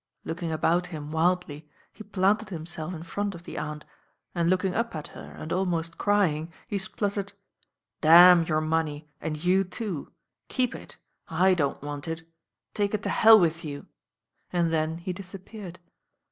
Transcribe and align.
Locking 0.25 0.51
about 0.51 0.87
him 0.87 1.11
wildly, 1.11 1.69
he 1.93 2.03
planted 2.03 2.49
himself 2.49 2.91
in 2.91 3.03
front 3.03 3.35
of 3.35 3.43
the 3.43 3.55
Aunt, 3.59 3.85
and 4.33 4.49
looking 4.49 4.73
up 4.73 4.95
at 4.95 5.09
her 5.09 5.35
and 5.37 5.53
almost 5.53 5.99
crying, 5.99 6.51
he 6.67 6.79
spluttered 6.79 7.33
—"'Damn 8.01 8.45
your 8.45 8.61
money, 8.61 9.11
and 9.21 9.43
you 9.45 9.63
too. 9.63 10.11
Keep 10.47 10.73
it. 10.73 10.97
I 11.27 11.53
don't 11.53 11.83
want 11.83 12.07
it. 12.07 12.27
Take 12.73 12.95
it 12.95 13.03
to 13.03 13.09
hell 13.09 13.39
with 13.39 13.63
you,' 13.63 13.85
and 14.51 14.73
then 14.73 14.97
he 14.97 15.13
disappeared. 15.13 15.77